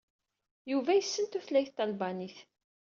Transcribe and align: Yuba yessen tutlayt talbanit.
Yuba 0.71 0.91
yessen 0.95 1.25
tutlayt 1.27 1.73
talbanit. 1.77 2.37